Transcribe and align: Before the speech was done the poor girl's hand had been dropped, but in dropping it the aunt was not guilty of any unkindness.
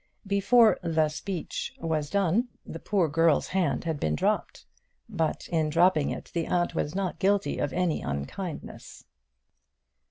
Before 0.25 0.79
the 0.81 1.09
speech 1.09 1.75
was 1.79 2.09
done 2.09 2.47
the 2.65 2.79
poor 2.79 3.07
girl's 3.07 3.49
hand 3.49 3.83
had 3.83 3.99
been 3.99 4.15
dropped, 4.15 4.65
but 5.07 5.47
in 5.49 5.69
dropping 5.69 6.09
it 6.09 6.31
the 6.33 6.47
aunt 6.47 6.73
was 6.73 6.95
not 6.95 7.19
guilty 7.19 7.59
of 7.59 7.71
any 7.71 8.01
unkindness. 8.01 9.05